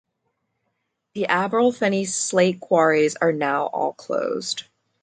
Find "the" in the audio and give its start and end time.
1.13-1.27